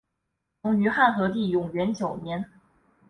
[0.63, 2.43] 曾于汉和帝永元九年。